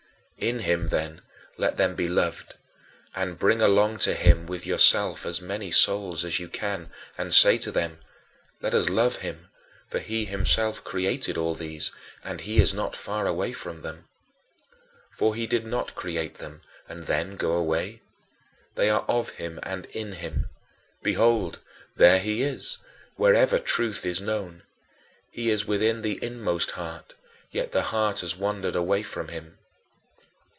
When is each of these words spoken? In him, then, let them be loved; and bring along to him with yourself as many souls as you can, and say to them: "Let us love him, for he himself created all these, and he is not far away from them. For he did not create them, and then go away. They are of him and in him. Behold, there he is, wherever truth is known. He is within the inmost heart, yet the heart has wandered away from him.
In 0.37 0.57
him, 0.57 0.87
then, 0.87 1.21
let 1.55 1.77
them 1.77 1.93
be 1.93 2.09
loved; 2.09 2.55
and 3.15 3.37
bring 3.37 3.61
along 3.61 3.99
to 3.99 4.15
him 4.15 4.47
with 4.47 4.65
yourself 4.65 5.23
as 5.23 5.39
many 5.39 5.69
souls 5.69 6.25
as 6.25 6.39
you 6.39 6.47
can, 6.47 6.89
and 7.15 7.31
say 7.31 7.59
to 7.59 7.71
them: 7.71 7.99
"Let 8.59 8.73
us 8.73 8.89
love 8.89 9.17
him, 9.17 9.49
for 9.87 9.99
he 9.99 10.25
himself 10.25 10.83
created 10.83 11.37
all 11.37 11.53
these, 11.53 11.91
and 12.23 12.41
he 12.41 12.57
is 12.59 12.73
not 12.73 12.95
far 12.95 13.27
away 13.27 13.53
from 13.53 13.81
them. 13.83 14.07
For 15.11 15.35
he 15.35 15.45
did 15.45 15.63
not 15.63 15.93
create 15.93 16.39
them, 16.39 16.63
and 16.89 17.03
then 17.03 17.35
go 17.35 17.51
away. 17.51 18.01
They 18.73 18.89
are 18.89 19.05
of 19.07 19.29
him 19.37 19.59
and 19.61 19.85
in 19.91 20.13
him. 20.13 20.49
Behold, 21.03 21.59
there 21.95 22.17
he 22.17 22.41
is, 22.41 22.79
wherever 23.15 23.59
truth 23.59 24.07
is 24.07 24.19
known. 24.19 24.63
He 25.29 25.51
is 25.51 25.67
within 25.67 26.01
the 26.01 26.17
inmost 26.19 26.71
heart, 26.71 27.13
yet 27.51 27.73
the 27.73 27.83
heart 27.93 28.21
has 28.21 28.35
wandered 28.35 28.75
away 28.75 29.03
from 29.03 29.27
him. 29.27 29.59